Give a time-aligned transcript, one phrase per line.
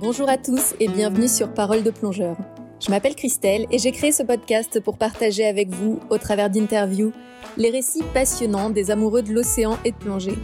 [0.00, 2.38] Bonjour à tous et bienvenue sur Parole de plongeur.
[2.80, 7.12] Je m'appelle Christelle et j'ai créé ce podcast pour partager avec vous, au travers d'interviews,
[7.58, 10.38] les récits passionnants des amoureux de l'océan et de plongée.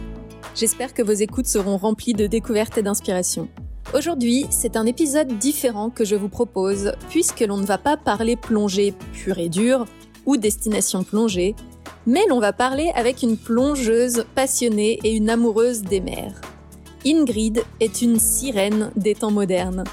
[0.53, 3.47] J'espère que vos écoutes seront remplies de découvertes et d'inspiration.
[3.95, 8.35] Aujourd'hui, c'est un épisode différent que je vous propose, puisque l'on ne va pas parler
[8.35, 9.85] plongée pure et dure
[10.27, 11.55] ou destination plongée,
[12.05, 16.39] mais l'on va parler avec une plongeuse passionnée et une amoureuse des mers.
[17.07, 19.85] Ingrid est une sirène des temps modernes.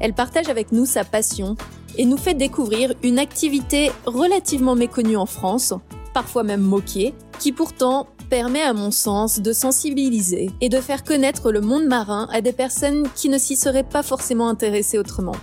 [0.00, 1.56] Elle partage avec nous sa passion
[1.96, 5.72] et nous fait découvrir une activité relativement méconnue en France,
[6.12, 11.52] parfois même moquée, qui pourtant permet à mon sens de sensibiliser et de faire connaître
[11.52, 15.36] le monde marin à des personnes qui ne s'y seraient pas forcément intéressées autrement.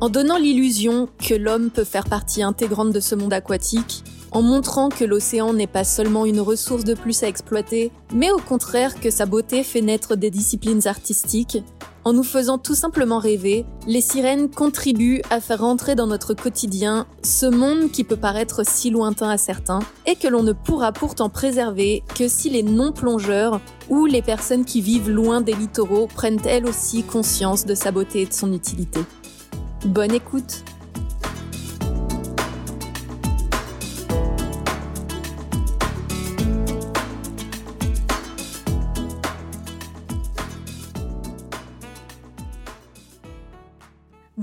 [0.00, 4.88] En donnant l'illusion que l'homme peut faire partie intégrante de ce monde aquatique, en montrant
[4.88, 9.10] que l'océan n'est pas seulement une ressource de plus à exploiter, mais au contraire que
[9.10, 11.62] sa beauté fait naître des disciplines artistiques,
[12.04, 17.06] en nous faisant tout simplement rêver, les sirènes contribuent à faire entrer dans notre quotidien
[17.22, 21.28] ce monde qui peut paraître si lointain à certains et que l'on ne pourra pourtant
[21.28, 26.66] préserver que si les non-plongeurs ou les personnes qui vivent loin des littoraux prennent elles
[26.66, 29.00] aussi conscience de sa beauté et de son utilité.
[29.84, 30.64] Bonne écoute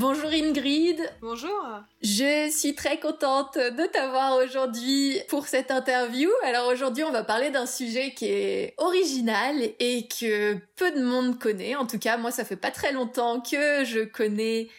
[0.07, 1.01] Bonjour Ingrid.
[1.19, 1.65] Bonjour.
[2.03, 6.29] Je suis très contente de t'avoir aujourd'hui pour cette interview.
[6.43, 11.39] Alors aujourd'hui, on va parler d'un sujet qui est original et que peu de monde
[11.39, 11.75] connaît.
[11.75, 14.69] En tout cas, moi, ça fait pas très longtemps que je connais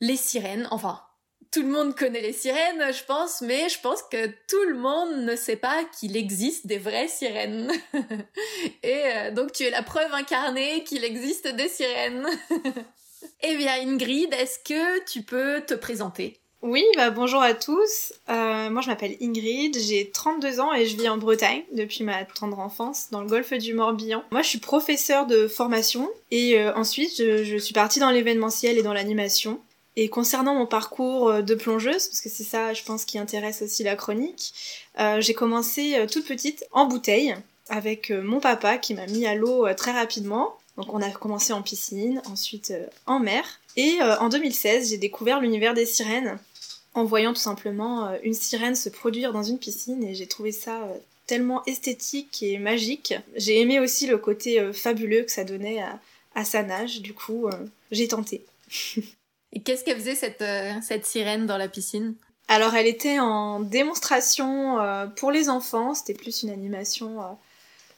[0.00, 0.66] les sirènes.
[0.70, 1.02] Enfin,
[1.52, 5.26] tout le monde connaît les sirènes, je pense, mais je pense que tout le monde
[5.26, 7.70] ne sait pas qu'il existe des vraies sirènes.
[8.82, 12.26] et euh, donc tu es la preuve incarnée qu'il existe des sirènes.
[13.42, 16.40] Eh bien, Ingrid, est-ce que tu peux te présenter?
[16.62, 18.12] Oui, bah bonjour à tous.
[18.28, 22.24] Euh, moi, je m'appelle Ingrid, j'ai 32 ans et je vis en Bretagne depuis ma
[22.26, 24.22] tendre enfance, dans le golfe du Morbihan.
[24.30, 28.82] Moi, je suis professeure de formation et euh, ensuite, je, suis partie dans l'événementiel et
[28.82, 29.60] dans l'animation.
[29.96, 33.62] Et concernant mon parcours euh, de plongeuse, parce que c'est ça, je pense, qui intéresse
[33.62, 34.52] aussi la chronique,
[35.18, 37.34] j'ai commencé toute petite en bouteille
[37.70, 40.58] avec mon papa qui m'a mis à l'eau très rapidement.
[40.80, 43.44] Donc on a commencé en piscine, ensuite euh, en mer.
[43.76, 46.38] Et euh, en 2016, j'ai découvert l'univers des sirènes
[46.94, 50.52] en voyant tout simplement euh, une sirène se produire dans une piscine et j'ai trouvé
[50.52, 50.88] ça
[51.26, 53.12] tellement esthétique et magique.
[53.36, 55.84] J'ai aimé aussi le côté fabuleux que ça donnait
[56.34, 57.48] à, sa nage, du coup
[57.92, 58.44] j'ai tenté.
[59.52, 60.42] et qu'est-ce qu'elle faisait cette,
[60.82, 62.14] cette sirène dans la piscine?
[62.48, 64.78] Alors elle était en démonstration
[65.14, 67.20] pour les enfants, c'était plus une animation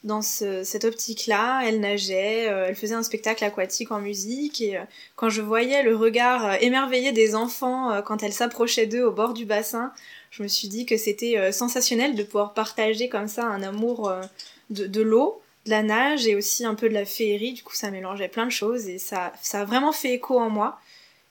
[0.04, 1.62] dans cette optique-là.
[1.64, 4.82] Elle nageait, euh, elle faisait un spectacle aquatique en musique et euh,
[5.16, 9.34] quand je voyais le regard euh, émerveillé des enfants quand elle s'approchait d'eux au bord
[9.34, 9.92] du bassin,
[10.30, 14.10] je me suis dit que c'était sensationnel de pouvoir partager comme ça un amour
[14.70, 17.52] de, l'eau, de la nage et aussi un peu de la féerie.
[17.52, 20.48] Du coup, ça mélangeait plein de choses et ça, ça a vraiment fait écho en
[20.48, 20.80] moi.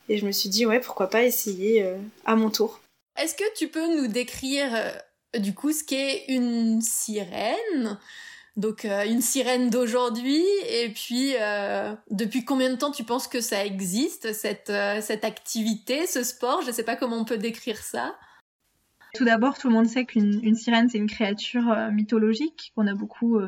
[0.08, 1.84] Et je me suis dit, ouais, pourquoi pas essayer
[2.26, 2.80] à mon tour.
[3.18, 4.70] Est-ce que tu peux nous décrire
[5.36, 7.98] du coup ce qu'est une sirène?
[8.58, 13.40] Donc euh, une sirène d'aujourd'hui et puis euh, depuis combien de temps tu penses que
[13.40, 18.16] ça existe cette euh, activité, ce sport, je sais pas comment on peut décrire ça.
[19.14, 23.42] Tout d'abord, tout le monde sait qu'une sirène c'est une créature mythologique qu'on a beaucoup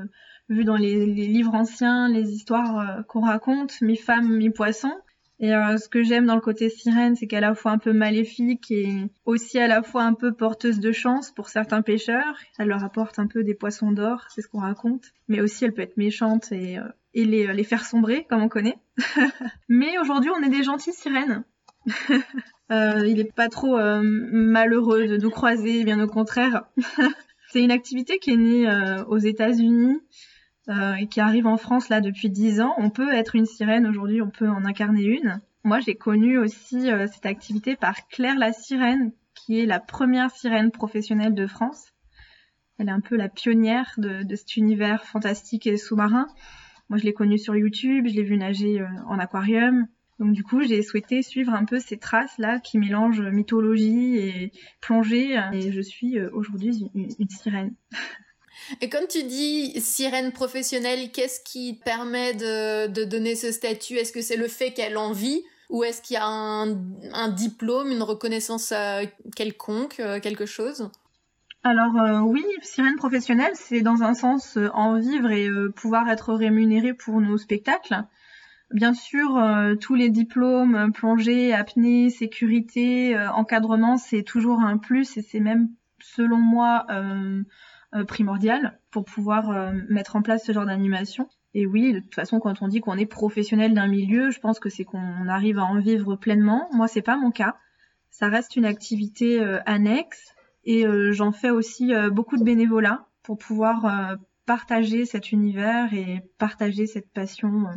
[0.50, 4.92] vu dans les, les, livres anciens, les histoires qu'on raconte, mi-femme, mi-poisson.
[5.44, 7.72] Et euh, ce que j'aime dans le côté sirène, c'est qu'elle est à la fois
[7.72, 11.82] un peu maléfique et aussi à la fois un peu porteuse de chance pour certains
[11.82, 12.38] pêcheurs.
[12.58, 15.04] Elle leur apporte un peu des poissons d'or, c'est ce qu'on raconte.
[15.28, 18.78] Mais aussi, elle peut être méchante et, euh, et les, faire sombrer, comme on connaît.
[19.68, 21.44] Mais aujourd'hui, on est des gentilles sirènes.
[22.72, 26.64] euh, il est pas trop euh, malheureux de nous croiser, bien au contraire.
[27.52, 30.00] c'est une activité qui est née aux États-Unis
[30.70, 32.74] euh, et qui arrive en France là depuis 10 ans.
[32.78, 35.42] On peut être une sirène aujourd'hui, on peut en incarner une.
[35.66, 40.32] Moi, j'ai connu aussi euh, cette activité par Claire la sirène, qui est la première
[40.32, 41.92] sirène professionnelle de France.
[42.78, 46.28] Elle est un peu la pionnière de, de cet univers fantastique et sous-marin.
[46.90, 49.88] Moi, je l'ai connue sur YouTube, je l'ai vue nager euh, en aquarium.
[50.20, 55.38] Donc du coup, j'ai souhaité suivre un peu ces traces-là qui mélangent mythologie et plongée.
[55.52, 57.74] Et je suis aujourd'hui une, une sirène.
[58.82, 63.96] Et comme tu dis sirène professionnelle, qu'est-ce qui permet de, de donner ce statut?
[63.96, 65.44] Est-ce que c'est le fait qu'elle en vit?
[65.70, 66.72] Ou est-ce qu'il y a un,
[67.14, 69.06] un, diplôme, une reconnaissance euh,
[69.36, 70.90] quelconque, euh, quelque chose?
[71.64, 76.94] Alors euh, oui, sirène professionnelle, c'est dans un sens en vivre et pouvoir être rémunéré
[76.94, 78.04] pour nos spectacles.
[78.72, 79.40] Bien sûr,
[79.80, 85.70] tous les diplômes, plongée, apnée, sécurité, encadrement, c'est toujours un plus et c'est même,
[86.00, 86.88] selon moi,
[88.08, 91.28] primordial pour pouvoir mettre en place ce genre d'animation.
[91.54, 94.60] Et oui, de toute façon, quand on dit qu'on est professionnel d'un milieu, je pense
[94.60, 96.68] que c'est qu'on arrive à en vivre pleinement.
[96.72, 97.56] Moi, c'est pas mon cas.
[98.10, 100.34] Ça reste une activité euh, annexe
[100.66, 106.22] et euh, j'en fais aussi euh, beaucoup de bénévolat pour pouvoir partager cet univers et
[106.38, 107.68] partager cette passion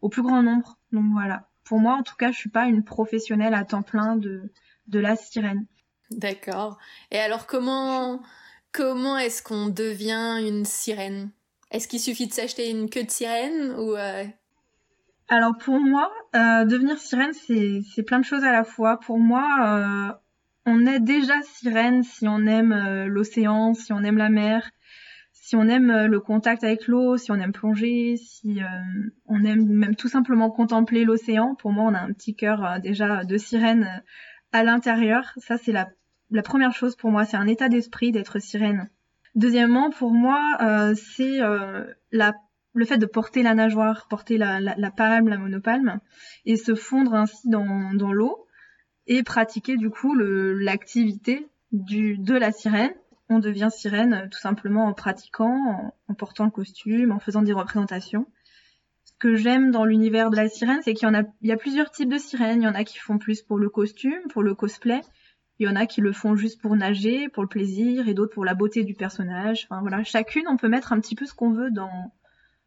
[0.00, 0.78] au plus grand nombre.
[0.92, 1.48] Donc voilà.
[1.64, 4.52] Pour moi, en tout cas, je suis pas une professionnelle à temps plein de,
[4.86, 5.66] de la sirène.
[6.12, 6.78] D'accord.
[7.10, 8.22] Et alors, comment,
[8.76, 11.30] comment est-ce qu'on devient une sirène?
[11.70, 14.24] Est-ce qu'il suffit de s'acheter une queue de sirène euh,
[15.28, 19.00] Alors pour moi, euh, devenir sirène, c'est plein de choses à la fois.
[19.00, 20.12] Pour moi, euh,
[20.66, 24.68] on est déjà sirène si on aime l'océan, si on aime la mer,
[25.32, 28.58] si on aime le contact avec l'eau, si on aime plonger, si
[29.26, 31.54] on aime même tout simplement contempler l'océan.
[31.54, 34.02] Pour moi, on a un petit cœur déjà de sirène
[34.52, 35.32] à l'intérieur.
[35.38, 35.88] Ça, c'est la,
[36.30, 37.24] la première chose pour moi.
[37.24, 38.88] C'est un état d'esprit d'être sirène.
[39.34, 41.84] Deuxièmement, pour moi, euh, c'est euh,
[42.72, 46.00] le fait de porter la nageoire, porter la, palme, la monopalme,
[46.46, 48.46] et se fondre ainsi dans, l'eau,
[49.06, 52.94] et pratiquer du coup l'activité de la sirène.
[53.28, 57.52] On devient sirène euh, tout simplement en pratiquant, en, portant le costume, en faisant des
[57.52, 58.26] représentations.
[59.04, 61.56] Ce que j'aime dans l'univers de la sirène, c'est qu'il y en a, y a
[61.56, 62.62] plusieurs types de sirènes.
[62.62, 65.00] Il y en a qui font plus pour le costume, pour le cosplay.
[65.58, 68.34] Il y en a qui le font juste pour nager, pour le plaisir, et d'autres
[68.34, 69.66] pour la beauté du personnage.
[69.68, 72.12] Enfin voilà, chacune, on peut mettre un petit peu ce qu'on veut dans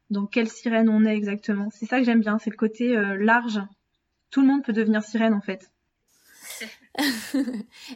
[0.10, 1.70] dans quelle sirène on est exactement.
[1.72, 3.62] C'est ça que j'aime bien, c'est le côté euh, large.
[4.32, 5.72] Tout le monde peut devenir sirène en fait.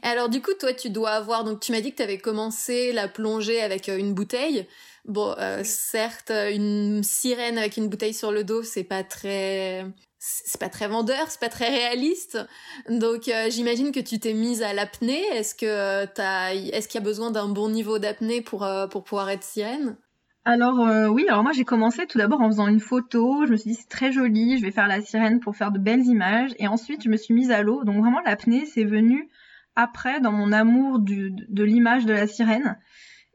[0.04, 1.44] Alors du coup, toi, tu dois avoir.
[1.44, 4.68] Donc, tu m'as dit que tu avais commencé la plongée avec euh, une bouteille.
[5.06, 9.86] Bon, euh, certes, une sirène avec une bouteille sur le dos, c'est pas très
[10.25, 12.40] c'est pas très vendeur, c'est pas très réaliste.
[12.88, 15.22] Donc euh, j'imagine que tu t'es mise à l'apnée.
[15.34, 18.88] Est-ce que euh, t'as, est-ce qu'il y a besoin d'un bon niveau d'apnée pour euh,
[18.88, 19.98] pour pouvoir être sirène?
[20.46, 20.80] Alors
[21.12, 23.46] oui, alors moi j'ai commencé tout d'abord en faisant une photo.
[23.46, 25.80] Je me suis dit c'est très joli, je vais faire la sirène pour faire de
[25.80, 26.52] belles images.
[26.58, 27.84] Et ensuite je me suis mise à l'eau.
[27.84, 29.30] Donc vraiment l'apnée c'est venu
[29.75, 32.78] après dans mon amour de l'image de la sirène.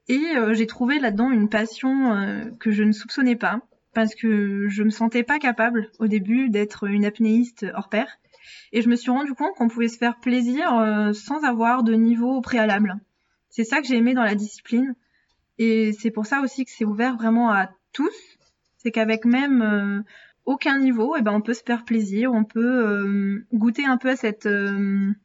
[0.08, 3.60] Et j'ai trouvé là-dedans une passion que je ne soupçonnais pas
[3.98, 8.06] parce que je me sentais pas capable au début d'être une apnéiste hors pair.
[8.70, 11.94] Et je me suis rendu compte qu'on pouvait se faire plaisir euh, sans avoir de
[11.94, 12.94] niveau préalable.
[13.50, 14.94] C'est ça que j'ai aimé dans la discipline.
[15.58, 18.14] Et c'est pour ça aussi que c'est ouvert vraiment à tous.
[18.76, 20.00] C'est qu'avec même euh,
[20.44, 24.10] aucun niveau, eh ben on peut se faire plaisir, on peut euh, goûter un peu
[24.10, 24.48] à cette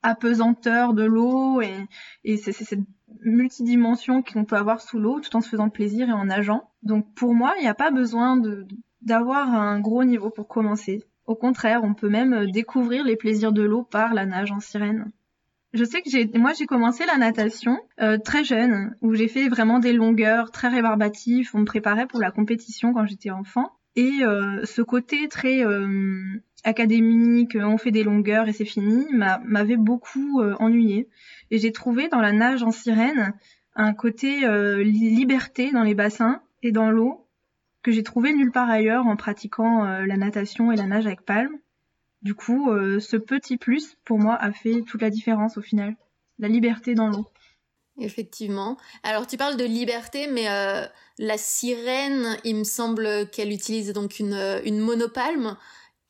[0.02, 1.86] apesanteur de l'eau et,
[2.24, 2.80] et c'est cette
[3.22, 6.70] multidimension qu'on peut avoir sous l'eau tout en se faisant plaisir et en nageant.
[6.82, 8.42] Donc pour moi, il n'y a pas besoin
[9.02, 11.04] d'avoir un gros niveau pour commencer.
[11.26, 14.60] Au contraire, on peut même euh, découvrir les plaisirs de l'eau par la nage en
[14.60, 15.12] sirène.
[15.74, 19.48] Je sais que j'ai, moi j'ai commencé la natation euh, très jeune, où j'ai fait
[19.48, 21.50] vraiment des longueurs très rébarbatives.
[21.54, 23.72] On me préparait pour la compétition quand j'étais enfant.
[23.96, 25.64] Et euh, ce côté très
[26.64, 31.10] académique, on fait des longueurs et c'est fini, m'avait beaucoup ennuyé.
[31.54, 33.34] Et j'ai trouvé dans la nage en sirène
[33.76, 34.42] un côté
[34.84, 37.24] liberté dans les bassins et dans l'eau
[37.84, 41.22] que j'ai trouvé nulle part ailleurs en pratiquant euh, la natation et la nage avec
[41.22, 41.60] palme.
[42.22, 45.96] Du coup, euh, ce petit plus, pour moi, a fait toute la différence au final.
[46.40, 47.28] La liberté dans l'eau.
[48.00, 48.78] Effectivement.
[49.04, 50.88] Alors tu parles de liberté, mais euh,
[51.20, 55.58] la sirène, il me semble qu'elle utilise donc une monopalme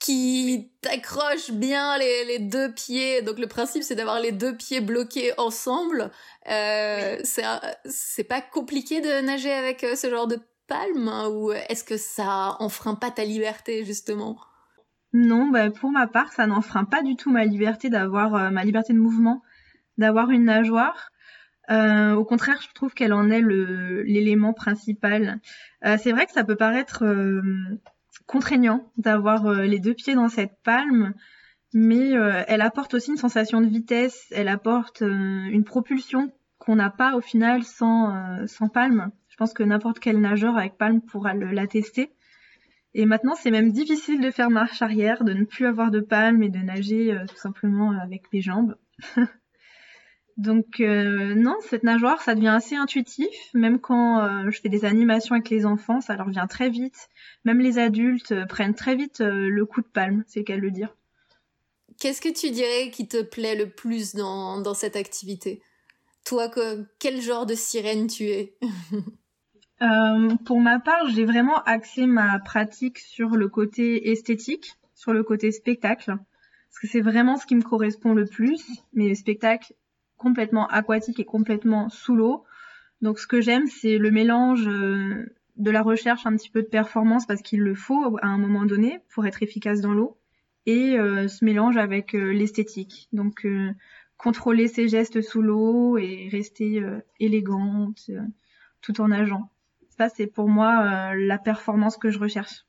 [0.03, 3.22] qui t'accroche bien les, les, deux pieds.
[3.22, 6.12] Donc le principe c'est d'avoir les deux pieds bloqués ensemble.
[6.51, 11.98] Euh, c'est pas compliqué de nager avec ce genre de palme hein, ou est-ce que
[11.98, 14.38] ça enfreint pas ta liberté justement?
[15.13, 18.65] Non, bah, pour ma part, ça n'enfreint pas du tout ma liberté d'avoir euh, ma
[18.65, 19.43] liberté de mouvement,
[19.98, 21.12] d'avoir une nageoire.
[21.69, 25.39] Euh, au contraire, je trouve qu'elle en est l'élément principal.
[25.86, 27.05] Euh, c'est vrai que ça peut paraître
[28.25, 31.13] contraignant d'avoir les deux pieds dans cette palme,
[31.74, 32.12] mais
[32.48, 37.22] elle apporte aussi une sensation de vitesse, elle apporte une propulsion qu'on n'a pas au
[37.22, 39.12] final sans, sans palme.
[39.29, 42.12] Je pense que n'importe quel nageur avec palme pourra l'attester.
[42.96, 46.43] Et maintenant, c'est même difficile de faire marche arrière, de ne plus avoir de palme
[46.43, 48.75] et de nager euh, tout simplement avec les jambes.
[50.37, 53.29] Donc euh, non, cette nageoire, ça devient assez intuitif.
[53.53, 57.09] Même quand euh, je fais des animations avec les enfants, ça leur vient très vite.
[57.45, 60.95] Même les adultes prennent très vite le coup de palme, c'est de le dire.
[61.99, 65.61] Qu'est-ce que tu dirais qui te plaît le plus dans, dans cette activité?
[66.25, 66.49] Toi,
[66.99, 68.57] quel genre de sirène tu es?
[69.81, 74.75] Euh, pour ma part, j'ai vraiment axé ma pratique sur le côté esthétique.
[74.95, 78.63] sur le côté spectacle, parce que c'est vraiment ce qui me correspond le plus,
[78.93, 79.73] mais spectacle
[80.23, 82.45] complètement aquatique et complètement sous l'eau.
[83.01, 85.25] Donc ce que j'aime, c'est le mélange euh,
[85.57, 88.65] de la recherche un petit peu de performance, parce qu'il le faut à un moment
[88.65, 90.17] donné pour être efficace dans l'eau,
[90.65, 93.09] et euh, ce mélange avec euh, l'esthétique.
[93.11, 93.45] Donc
[94.17, 96.81] contrôler ses gestes sous l'eau et rester
[97.19, 98.09] élégante
[98.81, 99.49] tout en nageant.
[99.97, 102.63] Ça, c'est pour moi la performance que je recherche.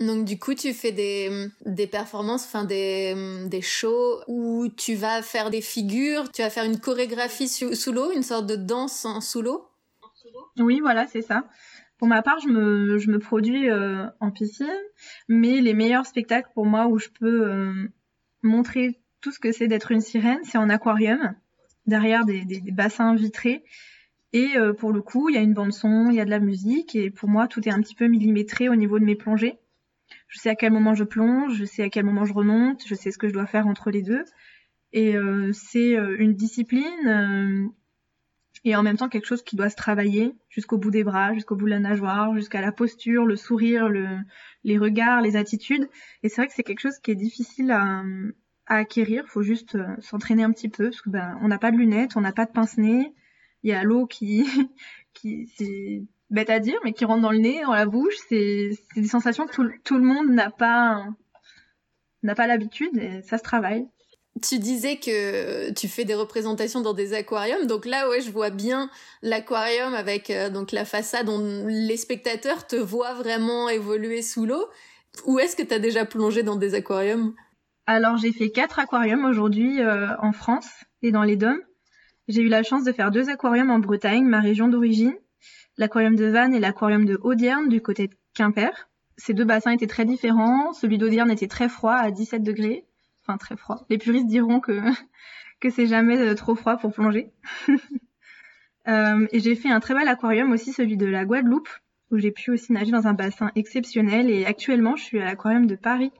[0.00, 5.60] Donc du coup, tu fais des, performances, enfin des, shows où tu vas faire des
[5.60, 9.66] figures, tu vas faire une chorégraphie sous, l'eau, une sorte de danse sous l'eau?
[10.58, 11.44] Oui, voilà, c'est ça.
[11.98, 14.66] Pour ma part, je me, je produis euh, en piscine,
[15.26, 17.88] mais les meilleurs spectacles pour moi où je peux euh,
[18.42, 21.34] montrer tout ce que c'est d'être une sirène, c'est en aquarium,
[21.86, 23.64] derrière des, des, bassins vitrés.
[24.32, 26.30] Et euh, pour le coup, il y a une bande son, il y a de
[26.30, 29.16] la musique, et pour moi, tout est un petit peu millimétré au niveau de mes
[29.16, 29.58] plongées
[30.28, 32.94] je sais à quel moment je plonge, je sais à quel moment je remonte, je
[32.94, 34.24] sais ce que je dois faire entre les deux.
[34.92, 37.66] Et euh, c'est euh, une discipline euh,
[38.64, 41.56] et en même temps quelque chose qui doit se travailler jusqu'au bout des bras, jusqu'au
[41.56, 44.06] bout de la nageoire, jusqu'à la posture, le sourire, le,
[44.64, 45.88] les regards, les attitudes.
[46.22, 48.02] Et c'est vrai que c'est quelque chose qui est difficile à,
[48.66, 49.26] à acquérir.
[49.28, 52.20] Faut juste s'entraîner un petit peu parce que ben on n'a pas de lunettes, on
[52.20, 53.14] n'a pas de pince-nez.
[53.62, 54.44] Il y a l'eau qui
[55.14, 58.14] qui c'est bête à dire, mais qui rentre dans le nez, dans la bouche.
[58.28, 61.04] C'est des sensations que tout, tout le monde n'a pas
[62.22, 63.86] n'a pas l'habitude et ça se travaille.
[64.42, 68.50] Tu disais que tu fais des représentations dans des aquariums, donc là ouais je vois
[68.50, 68.88] bien
[69.22, 74.68] l'aquarium avec euh, donc la façade dont les spectateurs te voient vraiment évoluer sous l'eau.
[75.26, 77.34] Où est-ce que tu as déjà plongé dans des aquariums?
[77.86, 80.68] Alors j'ai fait quatre aquariums aujourd'hui euh, en France
[81.02, 81.62] et dans les Dômes.
[82.28, 85.14] J'ai eu la chance de faire deux aquariums en Bretagne, ma région d'origine,
[85.78, 88.88] l'aquarium de Vannes et l'aquarium de Audierne du côté de Quimper.
[89.16, 90.72] Ces deux bassins étaient très différents.
[90.72, 92.84] Celui d'Audierne était très froid à 17 degrés.
[93.22, 93.86] Enfin, très froid.
[93.88, 94.80] Les puristes diront que,
[95.70, 97.30] c'est jamais euh, trop froid pour plonger.
[98.88, 101.68] euh, et j'ai fait un très bel aquarium aussi, celui de la Guadeloupe,
[102.10, 104.30] où j'ai pu aussi nager dans un bassin exceptionnel.
[104.30, 106.12] Et actuellement, je suis à l'aquarium de Paris,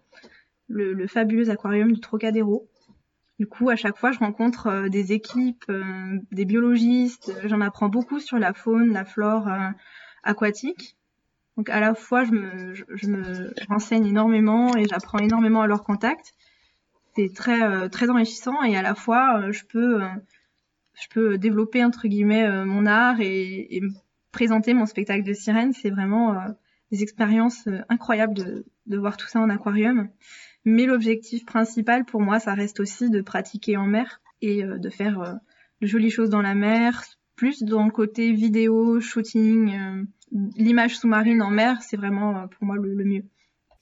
[0.68, 2.68] le fabuleux aquarium du Trocadéro.
[3.38, 7.32] Du coup, à chaque fois, je rencontre euh, des équipes, euh, des biologistes.
[7.44, 9.70] J'en apprends beaucoup sur la faune, la flore euh,
[10.24, 10.96] aquatique.
[11.56, 15.84] Donc, à la fois, je me, je, me renseigne énormément et j'apprends énormément à leur
[15.84, 16.32] contact.
[17.14, 20.00] C'est très, très enrichissant et à la fois, je peux,
[20.94, 23.82] je peux développer entre guillemets mon art et, et
[24.30, 25.72] présenter mon spectacle de sirène.
[25.72, 26.36] C'est vraiment
[26.92, 30.08] des expériences incroyables de, de voir tout ça en aquarium.
[30.70, 34.90] Mais l'objectif principal pour moi, ça reste aussi de pratiquer en mer et euh, de
[34.90, 35.32] faire euh,
[35.80, 37.04] de jolies choses dans la mer,
[37.36, 40.04] plus dans le côté vidéo, shooting, euh,
[40.56, 43.24] l'image sous-marine en mer, c'est vraiment pour moi le mieux.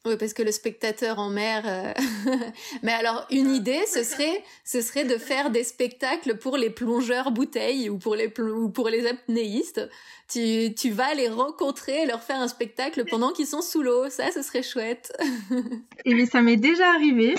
[0.06, 1.64] Oui, parce que le spectateur en mer.
[1.66, 1.92] Euh,
[2.84, 7.32] mais alors, une idée, ce serait, ce serait de faire des spectacles pour les plongeurs
[7.32, 9.80] bouteilles ou pour les ou pour les apnéistes.
[10.28, 14.08] Tu, tu vas les rencontrer et leur faire un spectacle pendant qu'ils sont sous l'eau.
[14.08, 15.12] Ça, ce serait chouette.
[16.04, 17.34] et bien, ça m'est déjà arrivé.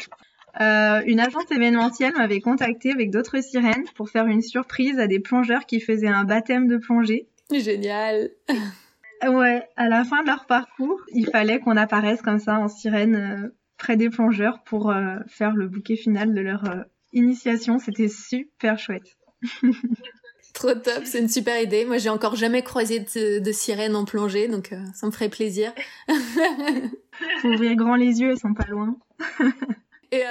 [0.60, 5.20] Euh, une agence événementielle m'avait contacté avec d'autres sirènes pour faire une surprise à des
[5.20, 7.28] plongeurs qui faisaient un baptême de plongée.
[7.50, 8.32] Génial.
[9.24, 13.16] Ouais, à la fin de leur parcours, il fallait qu'on apparaisse comme ça en sirène
[13.16, 16.84] euh, près des plongeurs pour euh, faire le bouquet final de leur euh,
[17.14, 17.80] initiation.
[17.80, 19.18] C'était super chouette.
[20.54, 21.86] Trop top, c'est une super idée.
[21.86, 25.72] Moi, j'ai encore jamais croisé de, de sirène en plongée, donc ça me ferait plaisir.
[27.42, 28.98] Faut ouvrir grand les yeux, ils sont pas loin.
[30.12, 30.24] et,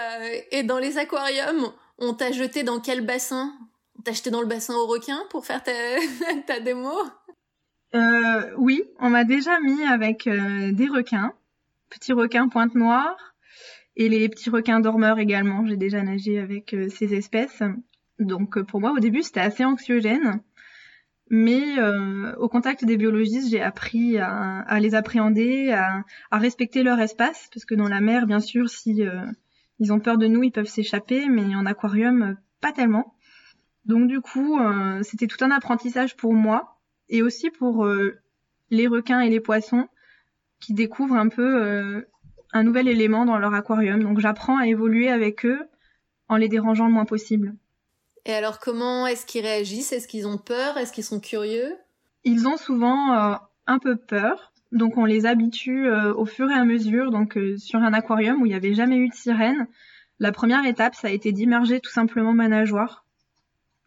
[0.51, 3.53] et dans les aquariums, on t'a jeté dans quel bassin?
[3.99, 5.73] On t'a jeté dans le bassin aux requins pour faire ta,
[6.47, 6.91] ta démo?
[7.97, 11.33] Euh, oui, on m'a déjà mis avec euh, des requins,
[11.89, 13.35] petits requins pointe noire
[13.97, 15.67] et les petits requins dormeurs également.
[15.67, 17.63] J'ai déjà nagé avec euh, ces espèces.
[18.19, 20.41] Donc pour moi au début c'était assez anxiogène.
[21.29, 21.81] Mais
[22.39, 26.05] au contact des biologistes, j'ai appris à, les appréhender, à,
[26.39, 29.03] respecter leur espace, parce que dans la mer, bien sûr, si
[29.81, 33.17] ils ont peur de nous, ils peuvent s'échapper, mais en aquarium, pas tellement.
[33.87, 34.61] Donc du coup,
[35.03, 36.76] c'était tout un apprentissage pour moi,
[37.09, 38.19] et aussi pour euh,
[38.71, 39.89] les requins et les poissons
[40.61, 42.09] qui découvrent un peu euh,
[42.53, 44.03] un nouvel élément dans leur aquarium.
[44.03, 45.69] Donc j'apprends à évoluer avec eux
[46.29, 47.55] en les dérangeant le moins possible.
[48.25, 49.93] Et alors comment est-ce qu'ils réagissent?
[49.93, 50.77] Est-ce qu'ils ont peur?
[50.77, 51.77] Est-ce qu'ils sont curieux?
[52.25, 53.35] Ils ont souvent euh,
[53.67, 54.53] un peu peur.
[54.73, 57.13] Donc on les habitue au fur et à mesure.
[57.13, 59.69] Donc sur un aquarium où il n'y avait jamais eu de sirène,
[60.19, 63.06] la première étape ça a été d'immerger tout simplement ma nageoire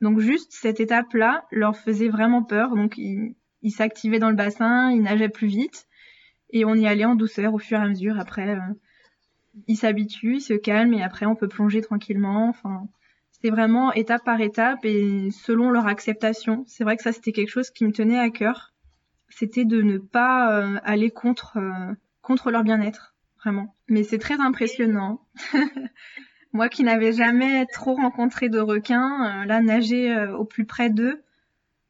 [0.01, 2.75] donc juste cette étape-là leur faisait vraiment peur.
[2.75, 3.35] Donc ils,
[3.71, 5.87] s'activaient dans le bassin, ils nageaient plus vite
[6.51, 8.19] et on y allait en douceur au fur et à mesure.
[8.19, 8.73] Après, euh,
[9.67, 12.47] ils s'habituent, ils se calment et après on peut plonger tranquillement.
[12.47, 12.87] Enfin,
[13.41, 16.63] c'est vraiment étape par étape et selon leur acceptation.
[16.67, 18.73] C'est vrai que ça c'était quelque chose qui me tenait à cœur.
[19.27, 23.75] C'était de ne pas euh, aller contre euh, contre leur bien-être, vraiment.
[23.89, 25.21] Mais c'est très impressionnant.
[26.51, 31.21] Moi qui n'avais jamais trop rencontré de requins, euh, là nager au plus près d'eux,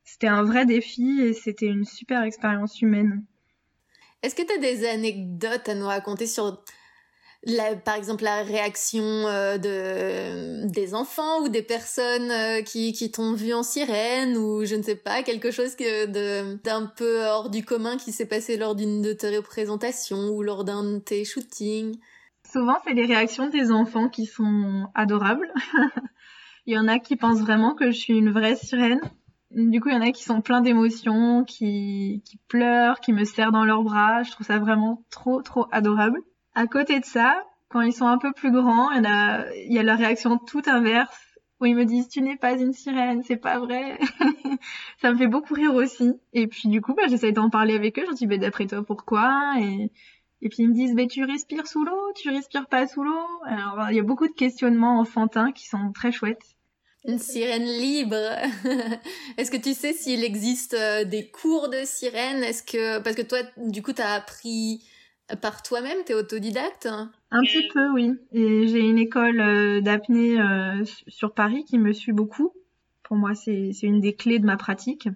[0.03, 3.23] c'était un vrai défi et c'était une super expérience humaine.
[4.21, 6.63] Est-ce que tu as des anecdotes à nous raconter sur
[7.85, 13.33] par exemple la réaction euh, de des enfants ou des personnes euh, qui, qui t'ont
[13.33, 17.97] vu en sirène ou je ne sais pas quelque chose d'un peu hors du commun
[17.97, 21.97] qui s'est passé lors d'une de tes représentations ou lors d'un de tes shootings?
[22.51, 25.51] Souvent c'est les réactions des enfants qui sont adorables.
[26.65, 29.01] il y en a qui pensent vraiment que je suis une vraie sirène.
[29.51, 33.23] Du coup, il y en a qui sont pleins d'émotions, qui, qui pleurent, qui me
[33.23, 34.21] serrent dans leurs bras.
[34.23, 36.19] Je trouve ça vraiment trop, trop adorable.
[36.53, 39.81] À côté de ça, quand ils sont un peu plus grands, il y, a, il
[39.81, 41.29] la réaction tout inverse
[41.59, 43.99] où ils me disent tu n'es pas une sirène, c'est pas vrai.
[45.01, 46.13] ça me fait beaucoup rire aussi.
[46.33, 48.05] Et puis du coup, bah, j'essaie d'en parler avec eux.
[48.09, 49.55] Je dis bah, d'après toi pourquoi?
[50.41, 53.27] Et puis ils me disent bah, tu respires sous l'eau, tu respires pas sous l'eau.
[53.45, 56.55] Alors il y a beaucoup de questionnements enfantins qui sont très chouettes.
[57.05, 58.15] Une sirène libre.
[59.37, 62.43] Est-ce que tu sais s'il existe euh, des cours de sirène?
[62.43, 64.83] Est-ce que parce que toi, du coup, t'as appris
[65.41, 66.89] par toi-même T'es autodidacte?
[67.31, 68.11] Un petit peu, oui.
[68.33, 72.51] Et j'ai une école euh, d'apnée euh, sur Paris qui me suit beaucoup.
[73.03, 75.07] Pour moi, c'est une des clés de ma pratique.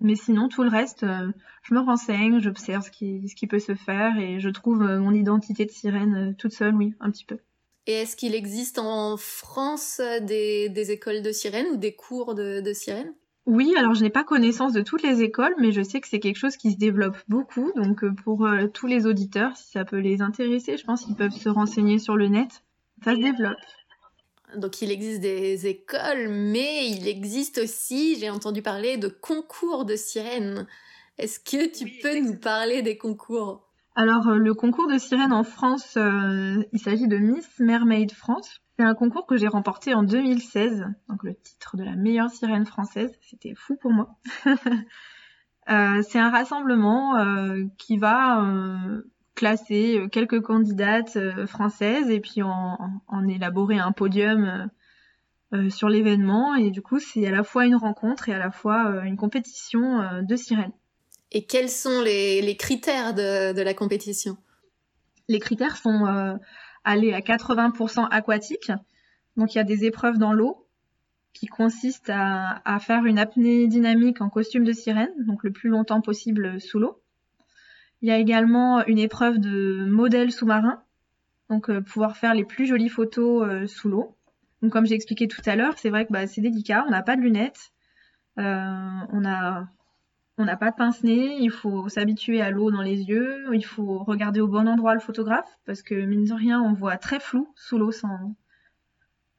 [0.00, 3.58] Mais sinon, tout le reste, euh, je me renseigne, j'observe ce qui, ce qui peut
[3.58, 7.38] se faire et je trouve mon identité de sirène toute seule, oui, un petit peu.
[7.86, 12.60] Et est-ce qu'il existe en France des, des, écoles de sirène ou des cours de,
[12.60, 13.12] de sirène
[13.48, 16.20] oui, alors je n'ai pas connaissance de toutes les écoles, mais je sais que c'est
[16.20, 17.72] quelque chose qui se développe beaucoup.
[17.76, 21.14] Donc euh, pour euh, tous les auditeurs, si ça peut les intéresser, je pense qu'ils
[21.14, 22.62] peuvent se renseigner sur le net.
[23.02, 23.56] Ça se développe.
[24.56, 29.96] Donc il existe des écoles, mais il existe aussi, j'ai entendu parler de concours de
[29.96, 30.66] sirènes.
[31.18, 33.68] Est-ce que tu peux nous parler des concours?
[33.94, 38.60] Alors euh, le concours de sirènes en France, il s'agit de Miss Mermaid France.
[38.78, 42.64] C'est un concours que j'ai remporté en 2016, donc le titre de la meilleure sirène
[42.64, 43.10] française.
[43.22, 44.16] C'était fou pour moi.
[45.68, 49.02] euh, c'est un rassemblement euh, qui va euh,
[49.38, 54.68] classer quelques candidates euh, françaises et puis en, en, élaborer un podium
[55.70, 56.54] sur l'événement.
[56.56, 60.20] Et du coup, c'est à la fois une rencontre et à la fois une compétition
[60.22, 60.74] de sirènes.
[61.32, 64.36] Et quels sont les, les critères de, de, la compétition?
[65.28, 66.04] Les critères sont
[66.84, 68.72] aller à 80% aquatique.
[69.36, 70.66] Donc il y a des épreuves dans l'eau
[71.32, 76.00] qui consistent à, faire une apnée dynamique en costume de sirène, donc le plus longtemps
[76.00, 77.00] possible sous l'eau.
[78.00, 80.82] Il y a également une épreuve de modèle sous-marin,
[81.50, 84.16] donc euh, pouvoir faire les plus jolies photos euh, sous l'eau.
[84.62, 87.02] Donc comme j'ai expliqué tout à l'heure, c'est vrai que bah, c'est délicat, on n'a
[87.02, 87.72] pas de lunettes,
[88.38, 93.64] euh, on n'a pas de pince-nez, il faut s'habituer à l'eau dans les yeux, il
[93.64, 97.18] faut regarder au bon endroit le photographe, parce que mine de rien, on voit très
[97.18, 98.36] flou sous l'eau sans,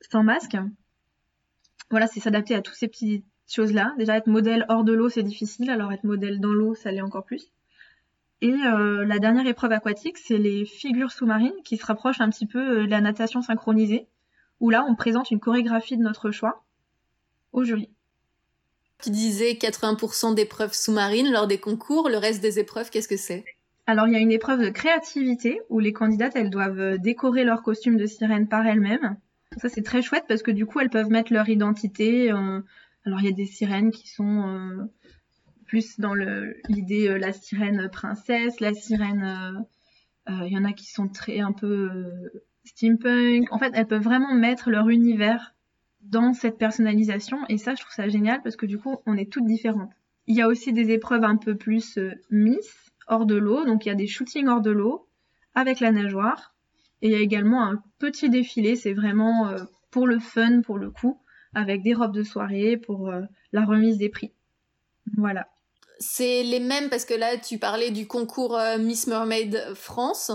[0.02, 0.58] sans masque.
[1.92, 3.94] Voilà, c'est s'adapter à toutes ces petites choses-là.
[3.98, 7.02] Déjà, être modèle hors de l'eau, c'est difficile, alors être modèle dans l'eau, ça l'est
[7.02, 7.52] encore plus.
[8.42, 12.46] Et euh, la dernière épreuve aquatique, c'est les figures sous-marines qui se rapprochent un petit
[12.46, 14.08] peu euh, de la natation synchronisée,
[14.60, 16.64] où là, on présente une chorégraphie de notre choix
[17.52, 17.90] au jury.
[19.02, 22.10] Tu disais 80% d'épreuves sous-marines lors des concours.
[22.10, 23.46] Le reste des épreuves, qu'est-ce que c'est?
[23.88, 27.44] Alors, il y a une épreuve de créativité où les candidates, elles doivent euh, décorer
[27.44, 29.18] leur costume de sirène par elles-mêmes.
[29.58, 32.32] Ça, c'est très chouette parce que du coup, elles peuvent mettre leur identité.
[32.32, 32.62] Euh,
[33.06, 34.86] alors, il y a des sirènes qui sont euh,
[35.70, 36.14] plus dans
[36.68, 39.66] l'idée la sirène princesse, la sirène.
[40.28, 42.02] Il y en a qui sont très un peu
[42.66, 43.52] steampunk.
[43.52, 45.54] En fait, elles peuvent vraiment mettre leur univers
[46.02, 49.32] dans cette personnalisation et ça je trouve ça génial parce que du coup on est
[49.32, 49.92] toutes différentes.
[50.28, 53.86] Il y a aussi des épreuves un peu plus euh, miss hors de l'eau, donc
[53.86, 55.08] il y a des shootings hors de l'eau
[55.56, 56.56] avec la nageoire
[57.02, 59.58] et il y a également un petit défilé, c'est vraiment euh,
[59.92, 61.20] pour le fun pour le coup
[61.54, 64.32] avec des robes de soirée pour euh, la remise des prix.
[65.18, 65.48] Voilà.
[66.00, 70.32] C'est les mêmes parce que là tu parlais du concours Miss Mermaid France.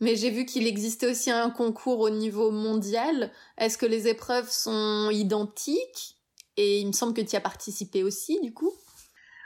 [0.00, 3.30] Mais j'ai vu qu'il existait aussi un concours au niveau mondial.
[3.56, 6.16] Est-ce que les épreuves sont identiques?
[6.56, 8.72] Et il me semble que tu as participé aussi, du coup.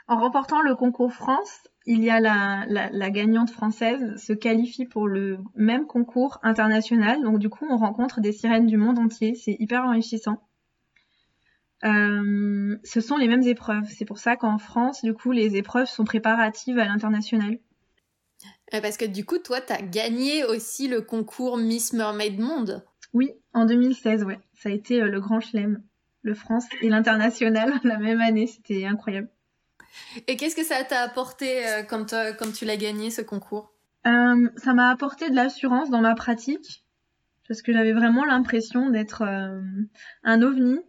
[0.07, 5.07] En remportant le concours France, il y a la, la, gagnante française se qualifie pour
[5.07, 7.23] le même concours international.
[7.23, 9.35] Donc du coup, on rencontre des sirènes du monde entier.
[9.35, 10.37] C'est hyper enrichissant.
[11.83, 13.85] Euh, ce sont les mêmes épreuves.
[13.89, 17.57] C'est pour ça qu'en France, du coup, les épreuves sont préparatives à l'international.
[18.71, 22.85] Parce que du coup, toi, tu as gagné aussi le concours Miss Mermaid Monde.
[23.13, 24.39] Oui, en 2016, ouais.
[24.53, 25.83] Ça a été le grand chelem,
[26.21, 28.47] le France et l'international la même année.
[28.47, 29.29] C'était incroyable.
[30.27, 33.73] Et qu'est-ce que ça t'a apporté quand, quand tu l'as gagné, ce concours?
[34.05, 36.85] Ça m'a apporté de l'assurance dans ma pratique
[37.47, 39.23] parce que j'avais vraiment l'impression d'être
[40.23, 40.79] un ovni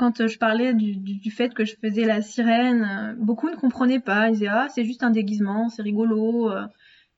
[0.00, 4.28] quand je parlais du, fait que je faisais la sirène, beaucoup ne comprenaient pas.
[4.28, 6.50] Ils disaient ah c'est juste un déguisement, c'est rigolo.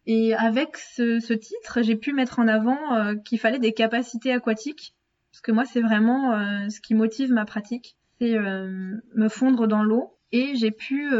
[0.06, 4.94] Et avec ce, titre, j'ai pu mettre en avant euh, qu'il fallait des capacités aquatiques,
[5.30, 9.68] parce que moi c'est vraiment euh, ce qui motive ma pratique, c'est euh, me fondre
[9.68, 10.18] dans l'eau.
[10.32, 11.10] Et j'ai pu,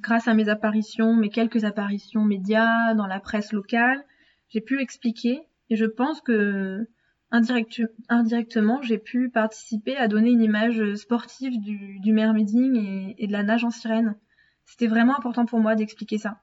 [0.00, 4.02] grâce à mes apparitions, mes quelques apparitions médias dans la presse locale,
[4.48, 5.42] j'ai pu expliquer.
[5.68, 6.88] Et je pense que
[7.30, 13.32] indirectement, j'ai pu participer à donner une image sportive du, du mermaiding et, et de
[13.32, 14.16] la nage en sirène.
[14.64, 16.40] C'était vraiment important pour moi d'expliquer ça.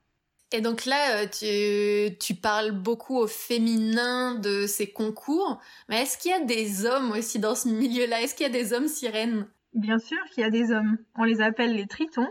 [0.54, 6.18] Et donc là, euh, tu, tu parles beaucoup au féminin de ces concours, mais est-ce
[6.18, 8.22] qu'il y a des hommes aussi dans ce milieu-là?
[8.22, 9.48] Est-ce qu'il y a des hommes sirènes?
[9.74, 10.98] Bien sûr qu'il y a des hommes.
[11.16, 12.28] On les appelle les tritons.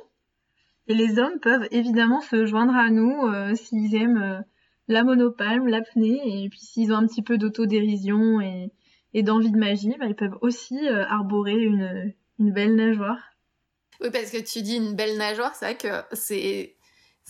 [0.87, 4.41] Et les hommes peuvent évidemment se joindre à nous euh, s'ils aiment euh,
[4.93, 8.71] la monopalme, l'apnée, et puis s'ils ont un petit peu d'autodérision et,
[9.15, 13.19] et d'envie de magie, bah, ils peuvent aussi arborer une, belle nageoire.
[14.01, 15.89] Oui, parce que tu dis une belle nageoire, c'est vrai que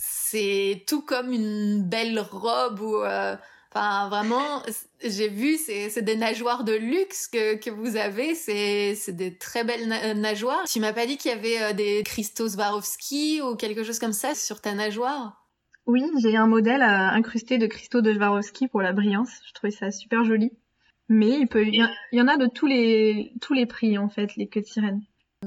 [0.00, 3.36] c'est tout comme une belle robe ou euh,
[3.72, 4.62] enfin vraiment
[5.04, 10.64] j'ai vu c'est des nageoires de luxe que, vous avez c'est des très belles nageoires
[10.64, 14.12] tu m'as pas dit qu'il y avait euh, des cristaux Swarovski ou quelque chose comme
[14.12, 15.39] ça sur ta nageoire?
[15.86, 19.90] Oui j'ai un modèle incrusté de cristaux de Swarovski pour la brillance je trouvais ça
[19.90, 20.52] super joli
[21.08, 24.36] mais il peut il y, en a de tous les tous les prix en fait
[24.36, 25.02] les queues de sirène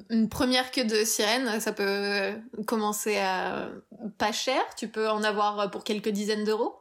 [0.10, 2.32] une première queue de sirène, ça peut
[2.66, 3.70] commencer à
[4.18, 4.62] pas cher.
[4.76, 6.76] Tu peux en avoir pour quelques dizaines d'euros.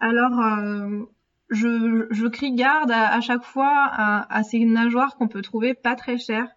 [0.00, 1.04] Alors, euh,
[1.50, 6.18] je, je, crie garde à, chaque fois à, ces nageoires qu'on peut trouver pas très
[6.18, 6.48] chères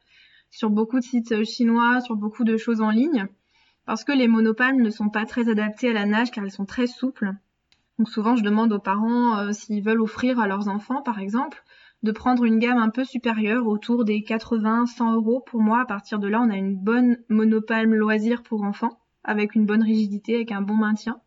[0.49, 3.27] sur beaucoup de sites chinois, sur beaucoup de choses en ligne,
[3.85, 6.65] parce que les monopalmes ne sont pas très adaptés à la nage car elles sont
[6.65, 7.31] très souples.
[7.97, 11.63] Donc souvent, je demande aux parents euh, s'ils veulent offrir à leurs enfants, par exemple,
[12.03, 15.41] de prendre une gamme un peu supérieure, autour des 80-100 euros.
[15.45, 19.55] Pour moi, à partir de là, on a une bonne monopalme loisir pour enfants, avec
[19.55, 21.19] une bonne rigidité, avec un bon maintien.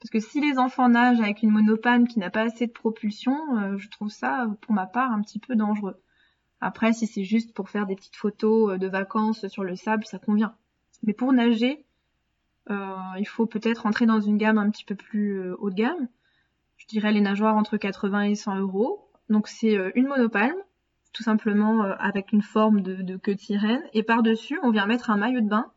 [0.00, 3.36] Parce que si les enfants nagent avec une monopalme qui n'a pas assez de propulsion,
[3.56, 6.02] euh, je trouve ça, pour ma part, un petit peu dangereux.
[6.60, 10.04] Après, si c'est juste pour faire des petites photos euh, de vacances sur le sable,
[10.04, 10.56] ça convient.
[11.02, 11.84] Mais pour nager,
[12.70, 16.08] euh, il faut peut-être entrer dans une gamme un petit peu plus haut de gamme.
[16.76, 19.08] Je dirais les nageoires entre 80 et 100 euros.
[19.28, 20.58] Donc c'est euh, une monopalme,
[21.12, 23.82] tout simplement euh, avec une forme de, queue de sirène.
[23.94, 25.72] Et par-dessus, on vient mettre un maillot de bain,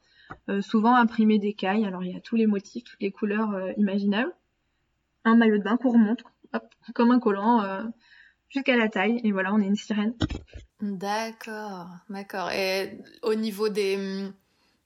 [0.50, 1.86] euh, souvent imprimé d'écailles.
[1.86, 4.34] Alors il y a tous les motifs, toutes les couleurs imaginables.
[5.24, 6.24] Un maillot de bain qu'on remonte,
[6.94, 7.64] comme un collant,
[8.50, 9.22] jusqu'à la taille.
[9.24, 10.14] Et voilà, on est une sirène.
[10.82, 12.52] D'accord, d'accord.
[12.52, 14.30] Et au niveau des,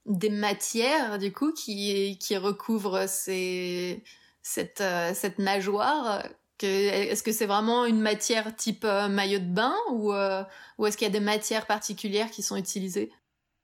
[0.09, 4.03] des matières, du coup, qui, recouvrent ces,
[4.41, 4.81] cette,
[5.37, 6.23] nageoire,
[6.61, 10.43] est-ce que c'est vraiment une matière type euh, maillot de bain ou, euh,
[10.77, 13.11] ou est-ce qu'il y a des matières particulières qui sont utilisées?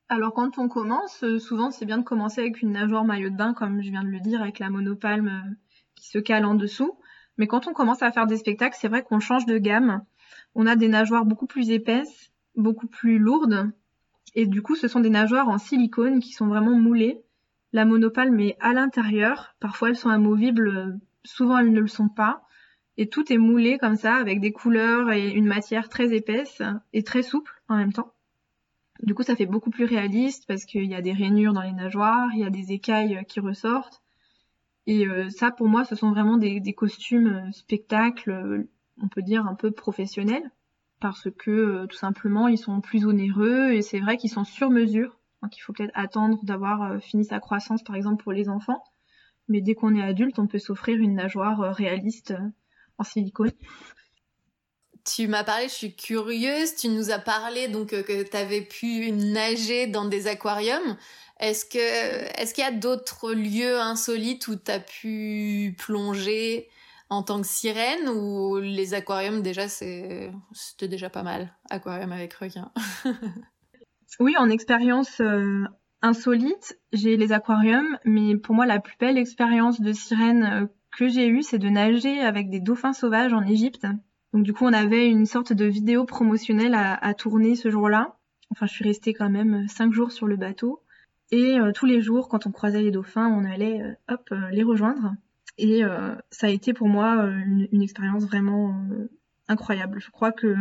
[0.07, 3.35] Alors quand on commence, euh, souvent c'est bien de commencer avec une nageoire maillot de
[3.35, 5.57] bain, comme je viens de le dire, avec la monopalme
[5.95, 6.97] qui se cale en dessous.
[7.37, 10.05] Mais quand on commence à faire des spectacles, c'est vrai qu'on change de gamme.
[10.53, 13.71] On a des nageoires beaucoup plus épaisses, beaucoup plus lourdes.
[14.35, 17.21] Et du coup, ce sont des nageoires en silicone qui sont vraiment moulées.
[17.73, 19.55] La monopalme est à l'intérieur.
[19.59, 20.99] Parfois, elles sont amovibles.
[21.23, 22.45] Souvent, elles ne le sont pas
[22.97, 26.61] et tout est moulé comme ça avec des couleurs et une matière très épaisse
[26.93, 28.13] et très souple en même temps.
[29.03, 31.73] Du coup, ça fait beaucoup plus réaliste parce qu'il y a des rainures dans les
[31.73, 34.01] nageoires, il y a des écailles qui ressortent.
[34.87, 38.69] Et euh, ça, pour moi, ce sont vraiment des, costumes euh, spectacles, euh,
[39.01, 40.49] on peut dire un peu professionnels,
[40.99, 45.19] parce que tout simplement, ils sont plus onéreux et c'est vrai qu'ils sont sur mesure.
[45.41, 48.83] Donc, il faut peut-être attendre d'avoir fini sa croissance, par exemple, pour les enfants.
[49.47, 52.33] Mais dès qu'on est adulte, on peut s'offrir une nageoire réaliste
[52.97, 53.51] en silicone.
[55.05, 58.61] Tu m'as parlé, je suis curieuse, tu nous as parlé donc euh, que tu avais
[58.61, 60.97] pu nager dans des aquariums.
[61.39, 61.77] Est-ce que
[62.41, 66.69] est-ce qu'il y a d'autres lieux insolites où tu as pu plonger?
[67.09, 72.33] En tant que sirène ou les aquariums déjà c'est c'était déjà pas mal, aquarium avec
[72.33, 72.71] requin.
[74.19, 75.63] oui, en expérience euh,
[76.01, 80.65] insolite, j'ai les aquariums, mais pour moi la plus belle expérience de sirène euh,
[80.97, 83.85] que j'ai eu, c'est de nager avec des dauphins sauvages en Égypte.
[84.35, 88.17] Donc du coup, on avait une sorte de vidéo promotionnelle à, tourner ce jour-là.
[88.51, 90.83] Enfin, je suis restée quand même cinq jours sur le bateau.
[91.31, 94.49] Et euh, tous les jours, quand on croisait les dauphins, on allait euh, hop euh,
[94.51, 95.13] les rejoindre.
[95.57, 95.81] Et
[96.31, 97.25] ça a été pour moi
[97.71, 98.75] une, expérience vraiment
[99.47, 100.01] incroyable.
[100.01, 100.55] Je crois que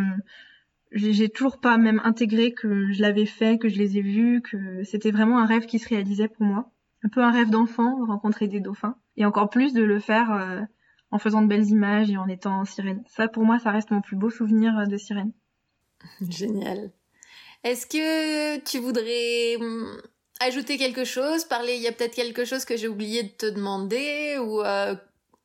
[0.93, 4.85] j'ai toujours pas même intégré que je l'avais fait, que je les ai vus, que
[4.85, 6.71] c'était vraiment un rêve qui se réalisait pour moi.
[7.03, 8.97] Un peu un rêve d'enfant, de rencontrer des dauphins.
[9.17, 10.67] Et encore plus de le faire
[11.11, 13.03] en faisant de belles images et en étant sirène.
[13.07, 15.33] Ça, pour moi, ça reste mon plus beau souvenir de sirène.
[16.29, 16.93] Génial.
[17.63, 19.97] Est-ce que tu voudrais hum,
[20.41, 23.47] ajouter quelque chose Parler, il y a peut-être quelque chose que j'ai oublié de te
[23.47, 24.95] demander ou euh,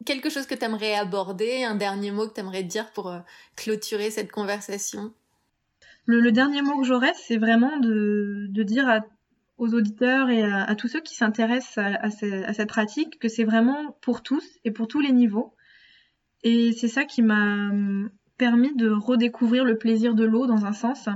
[0.06, 3.20] quelque chose que tu aimerais aborder, un dernier mot que tu aimerais dire pour euh,
[3.56, 5.14] clôturer cette conversation?
[6.06, 9.04] Le, dernier mot que j'aurais, c'est vraiment de, dire
[9.60, 14.24] aux auditeurs et à, tous ceux qui s'intéressent à, cette pratique que c'est vraiment pour
[14.24, 15.54] tous et pour tous les niveaux.
[16.42, 20.74] Et c'est ça qui m'a hum, permis de redécouvrir le plaisir de l'eau dans un
[20.74, 21.10] sens,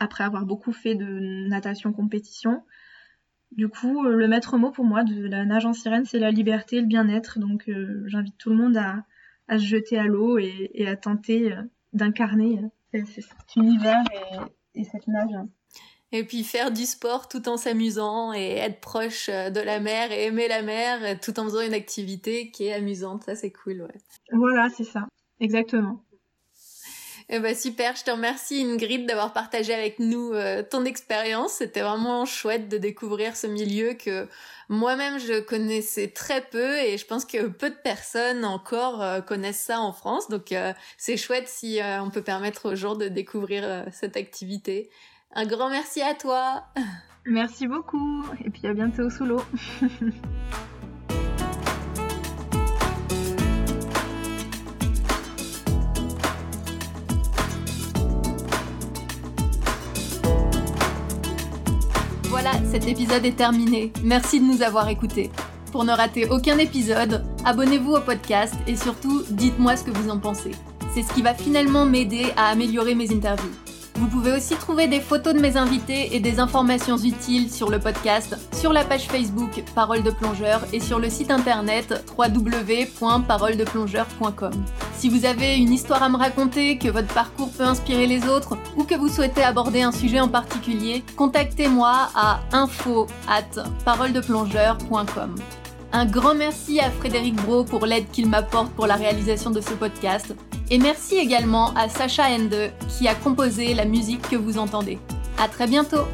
[0.00, 2.62] après avoir beaucoup fait de natation compétition.
[3.52, 6.30] Du coup, euh, le maître mot pour moi de la nage en sirène, c'est la
[6.30, 7.38] liberté, le bien-être.
[7.38, 9.04] Donc, euh, j'invite tout le monde à,
[9.50, 11.62] se jeter à l'eau et, à tenter euh,
[11.94, 12.60] d'incarner
[12.92, 14.04] cet univers
[14.74, 15.34] et, cette nage.
[16.12, 20.24] Et puis faire du sport tout en s'amusant et être proche de la mer et
[20.24, 23.24] aimer la mer tout en faisant une activité qui est amusante.
[23.24, 24.00] Ça, c'est cool, ouais.
[24.32, 25.06] Voilà, c'est ça.
[25.40, 26.02] Exactement.
[27.30, 31.52] Eh ben super, je te remercie Ingrid d'avoir partagé avec nous euh, ton expérience.
[31.52, 34.26] C'était vraiment chouette de découvrir ce milieu que
[34.70, 39.60] moi-même je connaissais très peu et je pense que peu de personnes encore euh, connaissent
[39.60, 40.30] ça en France.
[40.30, 44.88] Donc euh, c'est chouette si on peut permettre aux gens de découvrir cette activité.
[45.34, 46.64] Un grand merci à toi.
[47.26, 49.42] Merci beaucoup et puis à bientôt sous l'eau.
[62.70, 63.92] cet épisode est terminé.
[64.04, 65.30] Merci de nous avoir écoutés.
[65.72, 70.18] Pour ne rater aucun épisode, abonnez-vous au podcast et surtout, dites-moi ce que vous en
[70.18, 70.52] pensez.
[70.94, 73.50] C'est ce qui va finalement m'aider à améliorer mes interviews.
[73.98, 77.80] Vous pouvez aussi trouver des photos de mes invités et des informations utiles sur le
[77.80, 84.52] podcast, sur la page Facebook Parole de plongeur et sur le site internet www.paroledeplongeur.com.
[84.94, 88.56] Si vous avez une histoire à me raconter, que votre parcours peut inspirer les autres
[88.76, 95.34] ou que vous souhaitez aborder un sujet en particulier, contactez-moi à info at paroledeplongeur.com.
[95.92, 99.72] Un grand merci à Frédéric Bro pour l'aide qu'il m'apporte pour la réalisation de ce
[99.72, 100.34] podcast.
[100.70, 104.98] Et merci également à Sacha Ende qui a composé la musique que vous entendez.
[105.38, 106.04] À très bientôt!